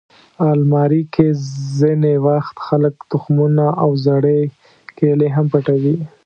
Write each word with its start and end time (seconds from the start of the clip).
الماري 0.51 1.01
کې 1.13 1.27
ځینې 1.77 2.13
وخت 2.27 2.55
خلک 2.67 2.93
تخمونه 3.11 3.65
او 3.83 3.89
زړې 4.05 4.41
کیلې 4.97 5.29
هم 5.35 5.45
پټوي 5.51 5.97